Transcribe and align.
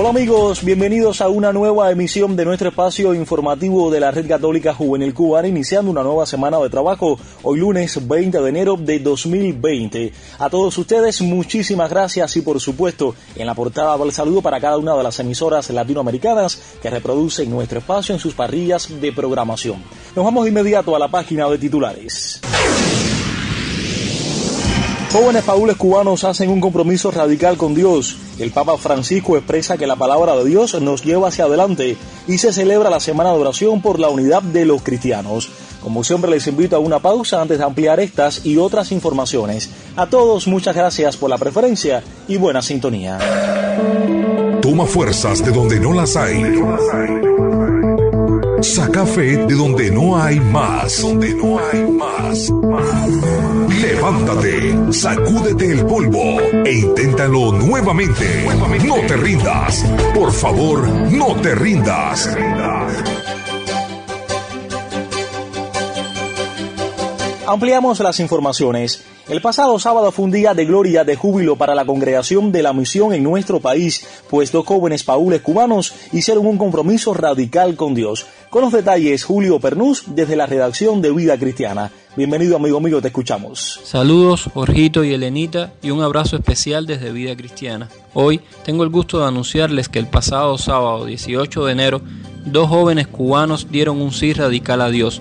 Hola 0.00 0.08
amigos, 0.08 0.64
bienvenidos 0.64 1.20
a 1.20 1.28
una 1.28 1.52
nueva 1.52 1.90
emisión 1.90 2.34
de 2.34 2.46
nuestro 2.46 2.70
espacio 2.70 3.12
informativo 3.12 3.90
de 3.90 4.00
la 4.00 4.10
Red 4.10 4.26
Católica 4.26 4.72
Juvenil 4.72 5.12
Cubana, 5.12 5.46
iniciando 5.46 5.90
una 5.90 6.02
nueva 6.02 6.24
semana 6.24 6.58
de 6.58 6.70
trabajo, 6.70 7.18
hoy 7.42 7.60
lunes 7.60 8.08
20 8.08 8.40
de 8.40 8.48
enero 8.48 8.78
de 8.78 8.98
2020. 8.98 10.10
A 10.38 10.48
todos 10.48 10.78
ustedes, 10.78 11.20
muchísimas 11.20 11.90
gracias 11.90 12.34
y 12.38 12.40
por 12.40 12.58
supuesto, 12.60 13.14
en 13.36 13.46
la 13.46 13.54
portada 13.54 13.94
va 13.94 14.06
el 14.06 14.12
saludo 14.12 14.40
para 14.40 14.58
cada 14.58 14.78
una 14.78 14.96
de 14.96 15.02
las 15.02 15.20
emisoras 15.20 15.68
latinoamericanas 15.68 16.78
que 16.80 16.88
reproducen 16.88 17.50
nuestro 17.50 17.80
espacio 17.80 18.14
en 18.14 18.20
sus 18.22 18.32
parrillas 18.32 18.88
de 19.02 19.12
programación. 19.12 19.84
Nos 20.16 20.24
vamos 20.24 20.44
de 20.44 20.48
inmediato 20.48 20.96
a 20.96 20.98
la 20.98 21.08
página 21.08 21.46
de 21.50 21.58
titulares. 21.58 22.40
Jóvenes 25.12 25.42
paules 25.42 25.76
cubanos 25.76 26.22
hacen 26.22 26.50
un 26.50 26.60
compromiso 26.60 27.10
radical 27.10 27.56
con 27.56 27.74
Dios. 27.74 28.16
El 28.38 28.52
Papa 28.52 28.78
Francisco 28.78 29.36
expresa 29.36 29.76
que 29.76 29.88
la 29.88 29.96
palabra 29.96 30.36
de 30.36 30.44
Dios 30.44 30.80
nos 30.80 31.02
lleva 31.02 31.28
hacia 31.28 31.46
adelante 31.46 31.96
y 32.28 32.38
se 32.38 32.52
celebra 32.52 32.90
la 32.90 33.00
semana 33.00 33.32
de 33.32 33.38
oración 33.40 33.82
por 33.82 33.98
la 33.98 34.08
unidad 34.08 34.40
de 34.40 34.64
los 34.64 34.82
cristianos. 34.82 35.50
Como 35.82 36.04
siempre 36.04 36.30
les 36.30 36.46
invito 36.46 36.76
a 36.76 36.78
una 36.78 37.00
pausa 37.00 37.42
antes 37.42 37.58
de 37.58 37.64
ampliar 37.64 37.98
estas 37.98 38.46
y 38.46 38.56
otras 38.58 38.92
informaciones. 38.92 39.70
A 39.96 40.06
todos 40.06 40.46
muchas 40.46 40.76
gracias 40.76 41.16
por 41.16 41.28
la 41.28 41.38
preferencia 41.38 42.04
y 42.28 42.36
buena 42.36 42.62
sintonía. 42.62 43.18
Toma 44.62 44.86
fuerzas 44.86 45.44
de 45.44 45.50
donde 45.50 45.80
no 45.80 45.92
las 45.92 46.14
hay. 46.14 46.40
Saca 48.62 49.06
fe 49.06 49.36
de 49.46 49.54
donde 49.54 49.90
no 49.90 50.20
hay 50.20 50.38
más. 50.38 51.00
Donde 51.00 51.34
no 51.34 51.58
hay 51.58 51.90
más. 51.90 52.52
Levántate, 53.80 54.92
sacúdete 54.92 55.72
el 55.72 55.86
polvo 55.86 56.40
e 56.64 56.72
inténtalo 56.72 57.52
nuevamente. 57.52 58.44
No 58.84 58.96
te 59.06 59.16
rindas. 59.16 59.84
Por 60.14 60.30
favor, 60.32 60.86
no 60.88 61.36
te 61.40 61.54
rindas. 61.54 62.28
Ampliamos 67.50 67.98
las 67.98 68.20
informaciones. 68.20 69.02
El 69.28 69.42
pasado 69.42 69.76
sábado 69.80 70.12
fue 70.12 70.26
un 70.26 70.30
día 70.30 70.54
de 70.54 70.64
gloria, 70.64 71.02
de 71.02 71.16
júbilo 71.16 71.56
para 71.56 71.74
la 71.74 71.84
congregación 71.84 72.52
de 72.52 72.62
la 72.62 72.72
misión 72.72 73.12
en 73.12 73.24
nuestro 73.24 73.58
país, 73.58 74.06
pues 74.30 74.52
dos 74.52 74.64
jóvenes 74.64 75.02
paules 75.02 75.40
cubanos 75.40 75.92
hicieron 76.12 76.46
un 76.46 76.58
compromiso 76.58 77.12
radical 77.12 77.74
con 77.74 77.96
Dios. 77.96 78.24
Con 78.50 78.62
los 78.62 78.72
detalles, 78.72 79.24
Julio 79.24 79.58
Pernús, 79.58 80.04
desde 80.06 80.36
la 80.36 80.46
redacción 80.46 81.02
de 81.02 81.10
Vida 81.10 81.36
Cristiana. 81.38 81.90
Bienvenido, 82.14 82.54
amigo 82.54 82.78
mío, 82.78 83.02
te 83.02 83.08
escuchamos. 83.08 83.80
Saludos, 83.82 84.48
Jorgito 84.54 85.02
y 85.02 85.12
Elenita, 85.12 85.72
y 85.82 85.90
un 85.90 86.02
abrazo 86.02 86.36
especial 86.36 86.86
desde 86.86 87.10
Vida 87.10 87.34
Cristiana. 87.34 87.88
Hoy 88.14 88.42
tengo 88.64 88.84
el 88.84 88.90
gusto 88.90 89.18
de 89.18 89.26
anunciarles 89.26 89.88
que 89.88 89.98
el 89.98 90.06
pasado 90.06 90.56
sábado 90.56 91.04
18 91.04 91.64
de 91.64 91.72
enero, 91.72 92.00
dos 92.44 92.68
jóvenes 92.68 93.08
cubanos 93.08 93.72
dieron 93.72 94.00
un 94.00 94.12
sí 94.12 94.34
radical 94.34 94.82
a 94.82 94.90
Dios 94.90 95.20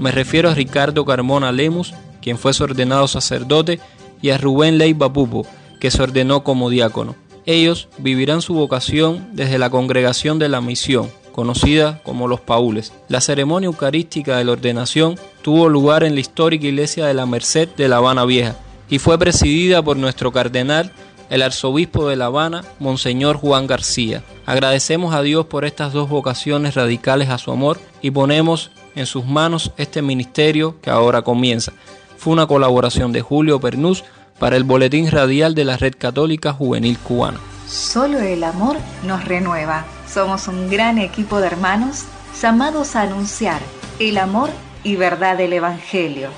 me 0.00 0.10
refiero 0.10 0.48
a 0.48 0.54
Ricardo 0.54 1.04
Carmona 1.04 1.52
Lemus, 1.52 1.94
quien 2.22 2.38
fue 2.38 2.52
ordenado 2.58 3.06
sacerdote, 3.06 3.80
y 4.22 4.30
a 4.30 4.38
Rubén 4.38 4.78
Leiva 4.78 5.12
Pupo, 5.12 5.46
que 5.78 5.90
se 5.90 6.02
ordenó 6.02 6.42
como 6.42 6.70
diácono. 6.70 7.14
Ellos 7.46 7.88
vivirán 7.98 8.42
su 8.42 8.54
vocación 8.54 9.28
desde 9.32 9.58
la 9.58 9.70
congregación 9.70 10.38
de 10.38 10.48
la 10.48 10.60
misión, 10.60 11.10
conocida 11.32 12.00
como 12.02 12.28
los 12.28 12.40
Paules. 12.40 12.92
La 13.08 13.20
ceremonia 13.20 13.66
eucarística 13.66 14.36
de 14.36 14.44
la 14.44 14.52
ordenación 14.52 15.16
tuvo 15.42 15.68
lugar 15.68 16.02
en 16.02 16.14
la 16.14 16.20
histórica 16.20 16.66
iglesia 16.66 17.06
de 17.06 17.14
la 17.14 17.26
Merced 17.26 17.68
de 17.76 17.88
La 17.88 17.96
Habana 17.96 18.24
Vieja 18.24 18.56
y 18.88 18.98
fue 18.98 19.18
presidida 19.18 19.82
por 19.82 19.96
nuestro 19.96 20.32
cardenal, 20.32 20.92
el 21.30 21.42
arzobispo 21.42 22.08
de 22.08 22.16
La 22.16 22.26
Habana, 22.26 22.64
Monseñor 22.78 23.36
Juan 23.36 23.66
García. 23.66 24.24
Agradecemos 24.46 25.14
a 25.14 25.22
Dios 25.22 25.46
por 25.46 25.64
estas 25.64 25.92
dos 25.92 26.08
vocaciones 26.08 26.74
radicales 26.74 27.28
a 27.30 27.38
su 27.38 27.52
amor 27.52 27.78
y 28.02 28.10
ponemos 28.10 28.70
en 28.94 29.06
sus 29.06 29.24
manos 29.24 29.72
este 29.76 30.02
ministerio 30.02 30.80
que 30.80 30.90
ahora 30.90 31.22
comienza. 31.22 31.72
Fue 32.16 32.32
una 32.32 32.46
colaboración 32.46 33.12
de 33.12 33.22
Julio 33.22 33.60
Pernús 33.60 34.04
para 34.38 34.56
el 34.56 34.64
Boletín 34.64 35.10
Radial 35.10 35.54
de 35.54 35.64
la 35.64 35.76
Red 35.76 35.94
Católica 35.98 36.52
Juvenil 36.52 36.98
Cubana. 36.98 37.38
Solo 37.68 38.18
el 38.18 38.42
amor 38.42 38.76
nos 39.06 39.24
renueva. 39.24 39.84
Somos 40.12 40.48
un 40.48 40.68
gran 40.68 40.98
equipo 40.98 41.40
de 41.40 41.46
hermanos 41.46 42.04
llamados 42.40 42.96
a 42.96 43.02
anunciar 43.02 43.60
el 43.98 44.18
amor 44.18 44.50
y 44.82 44.96
verdad 44.96 45.36
del 45.36 45.52
Evangelio. 45.52 46.30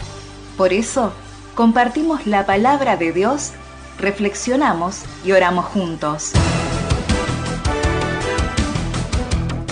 Por 0.56 0.72
eso, 0.72 1.12
compartimos 1.54 2.26
la 2.26 2.44
palabra 2.44 2.96
de 2.96 3.12
Dios, 3.12 3.52
reflexionamos 3.98 5.02
y 5.24 5.32
oramos 5.32 5.64
juntos. 5.66 6.32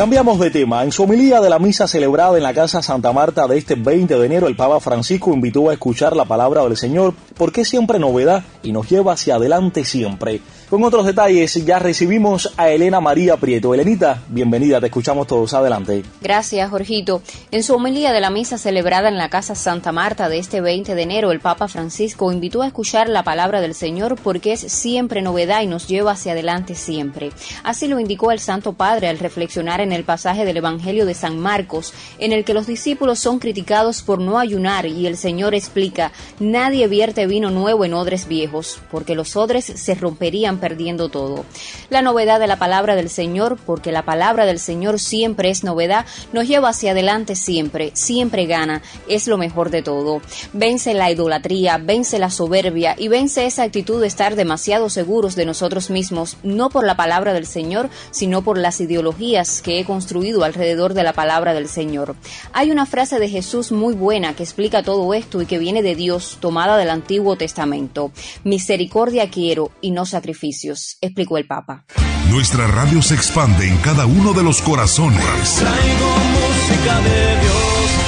Cambiamos 0.01 0.41
de 0.41 0.51
tema. 0.51 0.83
En 0.83 0.93
su 0.93 1.03
homilía 1.03 1.43
de 1.43 1.51
la 1.51 1.59
misa 1.59 1.87
celebrada 1.87 2.35
en 2.39 2.43
la 2.43 2.55
Casa 2.55 2.81
Santa 2.81 3.13
Marta 3.13 3.47
de 3.47 3.59
este 3.59 3.75
20 3.75 4.19
de 4.19 4.25
enero, 4.25 4.49
el 4.49 4.57
Papa 4.57 4.81
Francisco 4.81 5.31
invitó 5.31 5.69
a 5.69 5.75
escuchar 5.75 6.17
la 6.17 6.25
palabra 6.25 6.63
del 6.63 6.79
Señor, 6.79 7.13
porque 7.37 7.61
es 7.61 7.69
siempre 7.69 7.99
novedad 7.99 8.43
y 8.63 8.73
nos 8.73 8.89
lleva 8.89 9.13
hacia 9.13 9.35
adelante 9.35 9.85
siempre. 9.85 10.41
Con 10.71 10.85
otros 10.85 11.05
detalles, 11.05 11.67
ya 11.67 11.81
recibimos 11.81 12.55
a 12.57 12.71
Elena 12.71 13.01
María 13.01 13.37
Prieto. 13.37 13.75
Elenita, 13.75 14.23
bienvenida, 14.29 14.81
te 14.81 14.87
escuchamos 14.87 15.27
todos. 15.27 15.53
Adelante. 15.53 16.05
Gracias, 16.23 16.71
Jorgito. 16.71 17.23
En 17.51 17.65
su 17.65 17.75
homilía 17.75 18.13
de 18.13 18.21
la 18.21 18.31
misa 18.31 18.57
celebrada 18.57 19.09
en 19.09 19.19
la 19.19 19.29
Casa 19.29 19.57
Santa 19.57 19.91
Marta 19.91 20.29
de 20.29 20.39
este 20.39 20.61
20 20.61 20.95
de 20.95 21.03
enero, 21.03 21.33
el 21.33 21.41
Papa 21.41 21.67
Francisco 21.67 22.33
invitó 22.33 22.63
a 22.63 22.69
escuchar 22.69 23.09
la 23.09 23.25
palabra 23.25 23.61
del 23.61 23.75
Señor 23.75 24.15
porque 24.15 24.53
es 24.53 24.61
siempre 24.61 25.23
novedad 25.23 25.61
y 25.61 25.67
nos 25.67 25.89
lleva 25.89 26.13
hacia 26.13 26.33
adelante 26.33 26.77
siempre. 26.77 27.33
Así 27.65 27.89
lo 27.89 27.99
indicó 27.99 28.31
el 28.31 28.39
Santo 28.39 28.73
Padre 28.73 29.09
al 29.09 29.19
reflexionar 29.19 29.81
en 29.81 29.90
el 29.93 30.05
pasaje 30.05 30.45
del 30.45 30.59
Evangelio 30.59 31.07
de 31.07 31.15
San 31.15 31.39
Marcos, 31.39 31.93
en 32.19 32.33
el 32.33 32.45
que 32.45 32.55
los 32.55 32.67
discípulos 32.67 33.19
son 33.19 33.39
criticados 33.39 34.03
por 34.03 34.21
no 34.21 34.39
ayunar 34.39 34.87
y 34.87 35.07
el 35.07 35.17
Señor 35.17 35.55
explica, 35.55 36.13
nadie 36.39 36.89
vierte 36.89 37.27
vino 37.27 37.51
nuevo 37.51 37.85
en 37.85 37.95
odres 37.95 38.29
viejos, 38.29 38.81
porque 38.91 39.15
los 39.15 39.37
odres 39.37 39.65
se 39.65 39.95
romperían 39.95 40.59
perdiendo 40.59 41.09
todo. 41.09 41.45
La 41.89 42.03
novedad 42.03 42.41
de 42.41 42.47
la 42.47 42.59
palabra 42.59 42.97
del 42.97 43.11
Señor, 43.11 43.59
porque 43.65 43.93
la 43.93 44.05
palabra 44.05 44.47
del 44.47 44.59
Señor 44.59 44.99
siempre 44.99 45.51
es 45.51 45.65
novedad, 45.65 46.07
nos 46.33 46.47
lleva 46.47 46.71
hacia 46.71 46.93
adelante 46.93 47.35
siempre, 47.35 47.91
siempre 47.95 48.47
gana, 48.47 48.83
es 49.09 49.27
lo 49.27 49.39
mejor 49.39 49.71
de 49.71 49.83
todo. 49.83 50.21
Vence 50.53 50.95
la 50.95 51.11
idolatría, 51.11 51.79
vence 51.79 52.19
la 52.19 52.31
soberbia 52.31 52.95
y 52.99 53.09
vence 53.09 53.47
esa 53.47 53.63
actitud 53.63 54.01
de 54.01 54.07
estar 54.07 54.37
demasiado 54.37 54.91
seguros 54.91 55.37
de 55.37 55.47
nosotros 55.47 55.91
mismos, 55.91 56.37
no 56.43 56.71
por 56.71 56.85
la 56.87 56.97
palabra 56.97 57.33
del 57.33 57.47
Señor, 57.47 57.89
sino 58.11 58.43
por 58.43 58.59
las 58.59 58.81
ideologías 58.81 59.63
que 59.63 59.80
he 59.81 59.85
construido 59.85 60.45
alrededor 60.45 60.95
de 60.95 61.03
la 61.03 61.13
palabra 61.13 61.55
del 61.55 61.69
Señor. 61.69 62.17
Hay 62.53 62.71
una 62.71 62.87
frase 62.87 63.19
de 63.19 63.29
Jesús 63.29 63.73
muy 63.73 63.95
buena 63.95 64.35
que 64.35 64.43
explica 64.43 64.83
todo 64.83 65.13
esto 65.15 65.43
y 65.43 65.47
que 65.47 65.59
viene 65.59 65.83
de 65.83 65.95
Dios, 65.95 66.39
tomada 66.41 66.77
del 66.77 66.91
Antiguo 66.91 67.37
Testamento. 67.37 68.13
Misericordia 68.45 69.31
quiero 69.31 69.71
y 69.81 69.91
no 69.91 70.07
sacrificios, 70.07 70.99
explicó 71.01 71.39
el 71.39 71.47
Papa. 71.47 71.85
Nuestra 72.31 72.67
radio 72.69 73.03
se 73.03 73.15
expande 73.15 73.67
en 73.67 73.77
cada 73.79 74.07
uno 74.07 74.33
de 74.33 74.45
los 74.45 74.63
corazones. 74.63 75.21
Traigo 75.57 76.11
música 76.39 77.01
de 77.01 77.41
Dios 77.41 77.61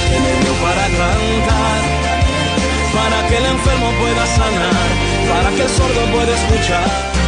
que 0.09 0.19
me 0.19 0.43
dio 0.43 0.53
para 0.63 0.87
cantar, 0.87 1.81
para 2.93 3.27
que 3.27 3.37
el 3.37 3.45
enfermo 3.45 3.91
pueda 3.99 4.25
sanar, 4.27 4.89
para 5.29 5.49
que 5.55 5.63
el 5.63 5.69
sordo 5.69 6.11
pueda 6.11 6.35
escuchar. 6.35 7.22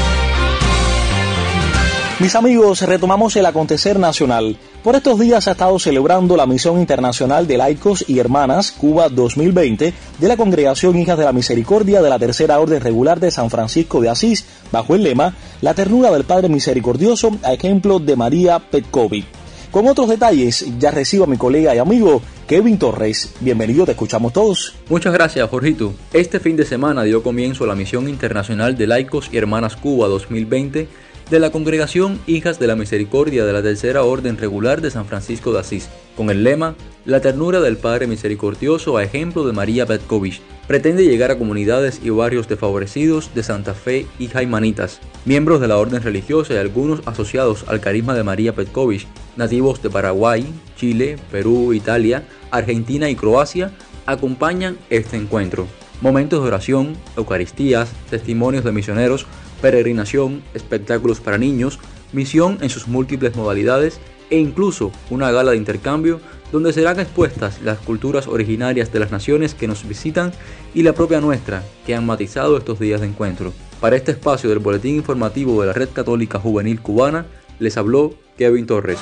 Mis 2.17 2.33
amigos, 2.33 2.81
retomamos 2.83 3.35
el 3.35 3.45
acontecer 3.45 3.99
nacional. 3.99 4.57
Por 4.85 4.95
estos 4.95 5.19
días 5.19 5.49
ha 5.49 5.51
estado 5.51 5.77
celebrando 5.79 6.37
la 6.37 6.45
Misión 6.45 6.79
Internacional 6.79 7.45
de 7.45 7.57
Laicos 7.57 8.05
y 8.07 8.19
Hermanas 8.19 8.71
Cuba 8.71 9.09
2020 9.09 9.93
de 10.19 10.27
la 10.29 10.37
Congregación 10.37 10.97
Hijas 10.97 11.17
de 11.17 11.25
la 11.25 11.33
Misericordia 11.33 12.01
de 12.01 12.09
la 12.09 12.17
Tercera 12.17 12.57
Orden 12.61 12.79
Regular 12.79 13.19
de 13.19 13.31
San 13.31 13.49
Francisco 13.49 13.99
de 13.99 14.07
Asís, 14.07 14.45
bajo 14.71 14.95
el 14.95 15.03
lema 15.03 15.35
La 15.59 15.73
ternura 15.73 16.09
del 16.09 16.23
Padre 16.23 16.47
Misericordioso, 16.47 17.37
a 17.43 17.51
ejemplo 17.51 17.99
de 17.99 18.15
María 18.15 18.59
Petkovic. 18.59 19.25
Con 19.69 19.85
otros 19.85 20.07
detalles, 20.07 20.65
ya 20.79 20.91
recibo 20.91 21.25
a 21.25 21.27
mi 21.27 21.35
colega 21.35 21.75
y 21.75 21.79
amigo 21.79 22.21
Kevin 22.47 22.79
Torres. 22.79 23.33
Bienvenido, 23.41 23.83
te 23.83 23.91
escuchamos 23.91 24.31
todos. 24.31 24.73
Muchas 24.87 25.11
gracias, 25.11 25.49
Jorgito. 25.49 25.93
Este 26.13 26.39
fin 26.39 26.55
de 26.55 26.63
semana 26.63 27.03
dio 27.03 27.21
comienzo 27.21 27.65
la 27.65 27.75
Misión 27.75 28.07
Internacional 28.07 28.77
de 28.77 28.87
Laicos 28.87 29.29
y 29.33 29.37
Hermanas 29.37 29.75
Cuba 29.75 30.07
2020 30.07 30.87
de 31.29 31.39
la 31.39 31.51
congregación 31.51 32.19
Hijas 32.27 32.59
de 32.59 32.67
la 32.67 32.75
Misericordia 32.75 33.45
de 33.45 33.53
la 33.53 33.63
Tercera 33.63 34.03
Orden 34.03 34.37
Regular 34.37 34.81
de 34.81 34.91
San 34.91 35.05
Francisco 35.05 35.51
de 35.51 35.59
Asís, 35.59 35.89
con 36.15 36.29
el 36.29 36.43
lema 36.43 36.75
La 37.03 37.19
ternura 37.19 37.61
del 37.61 37.77
Padre 37.77 38.05
Misericordioso 38.05 38.97
a 38.97 39.03
ejemplo 39.03 39.45
de 39.45 39.53
María 39.53 39.87
Petkovich. 39.87 40.41
Pretende 40.67 41.03
llegar 41.03 41.31
a 41.31 41.37
comunidades 41.37 41.99
y 42.03 42.09
barrios 42.11 42.47
desfavorecidos 42.47 43.33
de 43.33 43.41
Santa 43.41 43.73
Fe 43.73 44.05
y 44.19 44.27
Jaimanitas, 44.27 44.99
miembros 45.25 45.61
de 45.61 45.67
la 45.67 45.77
orden 45.77 46.03
religiosa 46.03 46.53
y 46.53 46.57
algunos 46.57 47.01
asociados 47.07 47.65
al 47.67 47.79
carisma 47.81 48.13
de 48.13 48.23
María 48.23 48.53
Petkovich, 48.53 49.07
nativos 49.35 49.81
de 49.81 49.89
Paraguay, 49.89 50.45
Chile, 50.77 51.17
Perú, 51.31 51.73
Italia, 51.73 52.23
Argentina 52.51 53.09
y 53.09 53.15
Croacia, 53.15 53.71
acompañan 54.05 54.77
este 54.91 55.17
encuentro. 55.17 55.67
Momentos 56.01 56.41
de 56.41 56.49
oración, 56.49 56.95
Eucaristías, 57.17 57.89
testimonios 58.09 58.63
de 58.63 58.71
misioneros, 58.71 59.25
peregrinación, 59.65 60.43
espectáculos 60.53 61.19
para 61.19 61.39
niños, 61.39 61.79
misión 62.13 62.59
en 62.61 62.69
sus 62.69 62.87
múltiples 62.87 63.35
modalidades 63.35 63.99
e 64.29 64.37
incluso 64.37 64.91
una 65.09 65.31
gala 65.31 65.53
de 65.53 65.57
intercambio 65.57 66.21
donde 66.51 66.71
serán 66.71 66.99
expuestas 66.99 67.59
las 67.63 67.79
culturas 67.79 68.27
originarias 68.27 68.93
de 68.93 68.99
las 68.99 69.09
naciones 69.09 69.55
que 69.55 69.67
nos 69.67 69.87
visitan 69.87 70.31
y 70.75 70.83
la 70.83 70.93
propia 70.93 71.19
nuestra, 71.19 71.63
que 71.83 71.95
han 71.95 72.05
matizado 72.05 72.57
estos 72.57 72.79
días 72.79 73.01
de 73.01 73.07
encuentro. 73.07 73.53
Para 73.81 73.95
este 73.95 74.11
espacio 74.11 74.51
del 74.51 74.59
Boletín 74.59 74.97
Informativo 74.97 75.59
de 75.61 75.67
la 75.67 75.73
Red 75.73 75.89
Católica 75.93 76.37
Juvenil 76.37 76.79
Cubana, 76.79 77.25
les 77.57 77.75
habló 77.75 78.13
Kevin 78.37 78.67
Torres. 78.67 78.99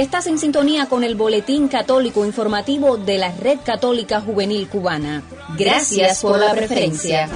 Estás 0.00 0.26
en 0.28 0.38
sintonía 0.38 0.86
con 0.86 1.04
el 1.04 1.14
Boletín 1.14 1.68
Católico 1.68 2.24
Informativo 2.24 2.96
de 2.96 3.18
la 3.18 3.32
Red 3.32 3.58
Católica 3.62 4.22
Juvenil 4.22 4.66
Cubana. 4.66 5.22
Gracias 5.58 6.22
por 6.22 6.38
la 6.38 6.54
preferencia. 6.54 7.28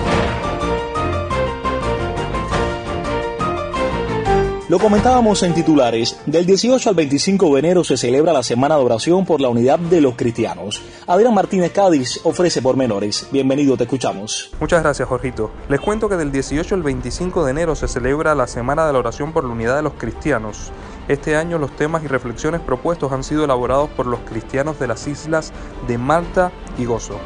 Lo 4.70 4.78
comentábamos 4.78 5.42
en 5.42 5.52
titulares. 5.52 6.18
Del 6.24 6.46
18 6.46 6.88
al 6.88 6.94
25 6.94 7.52
de 7.52 7.58
enero 7.58 7.84
se 7.84 7.98
celebra 7.98 8.32
la 8.32 8.42
Semana 8.42 8.78
de 8.78 8.82
Oración 8.82 9.26
por 9.26 9.42
la 9.42 9.50
Unidad 9.50 9.78
de 9.78 10.00
los 10.00 10.14
Cristianos. 10.14 10.80
Adrián 11.06 11.34
Martínez 11.34 11.70
Cádiz 11.70 12.18
ofrece 12.24 12.62
pormenores. 12.62 13.28
Bienvenido, 13.30 13.76
te 13.76 13.84
escuchamos. 13.84 14.52
Muchas 14.58 14.82
gracias, 14.82 15.06
Jorgito. 15.06 15.50
Les 15.68 15.80
cuento 15.80 16.08
que 16.08 16.16
del 16.16 16.32
18 16.32 16.76
al 16.76 16.82
25 16.82 17.44
de 17.44 17.50
enero 17.50 17.76
se 17.76 17.88
celebra 17.88 18.34
la 18.34 18.46
Semana 18.46 18.86
de 18.86 18.94
la 18.94 19.00
Oración 19.00 19.34
por 19.34 19.44
la 19.44 19.52
Unidad 19.52 19.76
de 19.76 19.82
los 19.82 19.92
Cristianos. 19.98 20.72
Este 21.06 21.36
año 21.36 21.58
los 21.58 21.76
temas 21.76 22.02
y 22.02 22.06
reflexiones 22.06 22.60
propuestos 22.60 23.12
han 23.12 23.24
sido 23.24 23.44
elaborados 23.44 23.90
por 23.90 24.06
los 24.06 24.20
cristianos 24.20 24.78
de 24.78 24.86
las 24.86 25.06
islas 25.06 25.52
de 25.86 25.98
Malta 25.98 26.50
y 26.78 26.86
Gozo. 26.86 27.18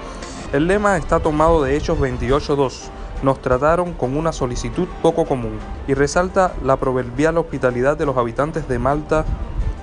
El 0.52 0.66
lema 0.66 0.96
está 0.96 1.20
tomado 1.20 1.62
de 1.62 1.76
Hechos 1.76 1.98
28.2 1.98 2.90
nos 3.22 3.42
trataron 3.42 3.94
con 3.94 4.16
una 4.16 4.32
solicitud 4.32 4.86
poco 5.02 5.24
común 5.24 5.58
y 5.88 5.94
resalta 5.94 6.54
la 6.64 6.76
proverbial 6.76 7.38
hospitalidad 7.38 7.96
de 7.96 8.06
los 8.06 8.16
habitantes 8.16 8.68
de 8.68 8.78
Malta 8.78 9.24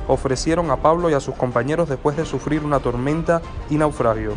ofrecieron 0.07 0.71
a 0.71 0.77
Pablo 0.77 1.09
y 1.09 1.13
a 1.13 1.19
sus 1.19 1.35
compañeros 1.35 1.89
después 1.89 2.15
de 2.15 2.25
sufrir 2.25 2.63
una 2.63 2.79
tormenta 2.79 3.41
y 3.69 3.75
naufragio. 3.75 4.33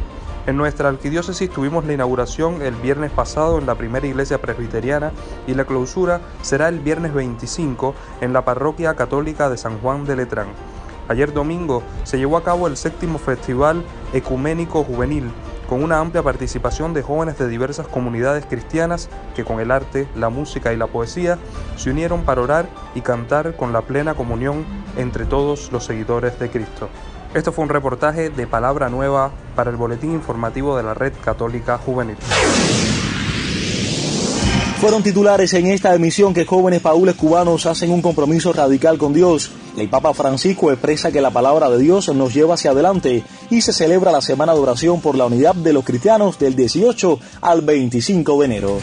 En 0.49 0.57
nuestra 0.57 0.89
arquidiócesis 0.89 1.51
tuvimos 1.51 1.85
la 1.85 1.93
inauguración 1.93 2.63
el 2.63 2.75
viernes 2.75 3.11
pasado 3.11 3.59
en 3.59 3.67
la 3.67 3.75
primera 3.75 4.07
iglesia 4.07 4.41
presbiteriana 4.41 5.13
y 5.47 5.53
la 5.53 5.67
clausura 5.67 6.23
será 6.41 6.69
el 6.69 6.81
viernes 6.81 7.13
25 7.13 7.95
en 8.23 8.33
la 8.33 8.47
parroquia 8.47 8.95
católica 8.95 9.51
de 9.51 9.59
San 9.59 9.79
Juan 9.81 10.07
de 10.07 10.17
Letrán. 10.17 10.47
Ayer 11.09 11.35
domingo 11.35 11.83
se 12.05 12.17
llevó 12.17 12.39
a 12.39 12.45
cabo 12.45 12.67
el 12.67 12.79
séptimo 12.79 13.19
Festival 13.19 13.85
Ecuménico 14.15 14.85
Juvenil 14.85 15.31
con 15.69 15.83
una 15.83 15.99
amplia 15.99 16.23
participación 16.23 16.95
de 16.95 17.03
jóvenes 17.03 17.37
de 17.37 17.47
diversas 17.47 17.87
comunidades 17.87 18.47
cristianas 18.47 19.11
que 19.37 19.45
con 19.45 19.61
el 19.61 19.71
arte, 19.71 20.09
la 20.17 20.31
música 20.31 20.73
y 20.73 20.79
la 20.79 20.87
poesía 20.87 21.37
se 21.77 21.91
unieron 21.91 22.23
para 22.23 22.41
orar 22.41 22.71
y 22.95 23.03
cantar 23.03 23.55
con 23.55 23.75
la 23.75 23.83
plena 23.83 24.15
comunión 24.15 24.65
entre 24.97 25.27
todos 25.27 25.71
los 25.73 25.85
seguidores 25.85 26.39
de 26.39 26.49
Cristo. 26.49 26.89
Esto 27.35 27.53
fue 27.53 27.65
un 27.65 27.71
reportaje 27.71 28.31
de 28.31 28.47
Palabra 28.47 28.89
Nueva 28.89 29.31
para 29.55 29.71
el 29.71 29.77
Boletín 29.77 30.13
Informativo 30.13 30.77
de 30.77 30.83
la 30.83 30.95
Red 30.95 31.13
Católica 31.23 31.79
Juvenil. 31.79 32.17
Fueron 34.81 35.03
titulares 35.03 35.53
en 35.55 35.67
esta 35.67 35.95
emisión 35.95 36.33
que 36.33 36.47
jóvenes 36.47 36.81
paules 36.81 37.17
cubanos 37.17 37.67
hacen 37.67 37.91
un 37.91 38.01
compromiso 38.01 38.53
radical 38.53 38.97
con 38.97 39.13
Dios. 39.13 39.51
El 39.77 39.91
Papa 39.91 40.15
Francisco 40.15 40.71
expresa 40.71 41.11
que 41.11 41.21
la 41.21 41.31
palabra 41.31 41.69
de 41.69 41.79
Dios 41.79 42.09
nos 42.15 42.33
lleva 42.33 42.55
hacia 42.55 42.71
adelante 42.71 43.25
y 43.51 43.61
se 43.61 43.73
celebra 43.73 44.13
la 44.13 44.21
Semana 44.21 44.55
de 44.55 44.61
Oración 44.61 45.01
por 45.01 45.17
la 45.17 45.27
Unidad 45.27 45.57
de 45.57 45.73
los 45.73 45.85
Cristianos 45.85 46.39
del 46.39 46.55
18 46.55 47.19
al 47.43 47.61
25 47.63 48.39
de 48.39 48.45
enero. 48.47 48.79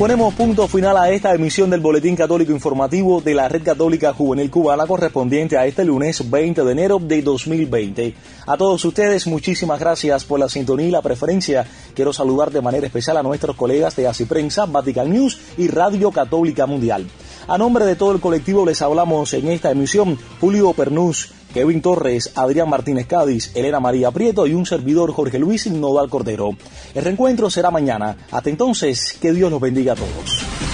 Ponemos 0.00 0.32
punto 0.32 0.66
final 0.66 0.96
a 0.96 1.10
esta 1.10 1.34
emisión 1.34 1.68
del 1.68 1.80
Boletín 1.80 2.16
Católico 2.16 2.52
Informativo 2.52 3.20
de 3.20 3.34
la 3.34 3.50
Red 3.50 3.62
Católica 3.62 4.14
Juvenil 4.14 4.50
Cubana 4.50 4.86
correspondiente 4.86 5.58
a 5.58 5.66
este 5.66 5.84
lunes 5.84 6.30
20 6.30 6.64
de 6.64 6.72
enero 6.72 6.98
de 6.98 7.20
2020. 7.20 8.14
A 8.46 8.56
todos 8.56 8.82
ustedes, 8.86 9.26
muchísimas 9.26 9.78
gracias 9.78 10.24
por 10.24 10.40
la 10.40 10.48
sintonía 10.48 10.88
y 10.88 10.90
la 10.90 11.02
preferencia. 11.02 11.66
Quiero 11.94 12.14
saludar 12.14 12.50
de 12.50 12.62
manera 12.62 12.86
especial 12.86 13.18
a 13.18 13.22
nuestros 13.22 13.56
colegas 13.56 13.94
de 13.94 14.08
Así 14.08 14.24
Prensa, 14.24 14.64
Vatican 14.64 15.12
News 15.12 15.38
y 15.58 15.68
Radio 15.68 16.10
Católica 16.10 16.64
Mundial. 16.64 17.06
A 17.46 17.58
nombre 17.58 17.84
de 17.84 17.94
todo 17.94 18.12
el 18.12 18.22
colectivo 18.22 18.64
les 18.64 18.80
hablamos 18.80 19.34
en 19.34 19.48
esta 19.48 19.70
emisión 19.70 20.18
Julio 20.40 20.72
Pernús, 20.72 21.30
Kevin 21.52 21.82
Torres, 21.82 22.32
Adrián 22.34 22.68
Martínez 22.68 23.06
Cádiz, 23.06 23.50
Elena 23.54 23.80
María 23.80 24.10
Prieto 24.10 24.46
y 24.46 24.54
un 24.54 24.66
servidor 24.66 25.12
Jorge 25.12 25.38
Luis 25.38 25.66
Nodal 25.70 26.08
Cordero. 26.08 26.50
El 26.94 27.04
reencuentro 27.04 27.50
será 27.50 27.70
mañana. 27.70 28.16
Hasta 28.30 28.50
entonces, 28.50 29.16
que 29.20 29.32
Dios 29.32 29.50
los 29.50 29.60
bendiga 29.60 29.92
a 29.92 29.96
todos. 29.96 30.69